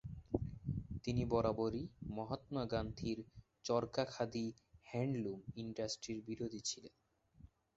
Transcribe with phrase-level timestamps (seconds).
[1.03, 1.83] তিনি বরাবরই
[2.09, 3.17] মহাত্মা গান্ধীর
[3.65, 6.95] চরকা-খাদি-হ্যান্ডলুম ইন্ডাস্ট্রির বিরোধী ছিলেন।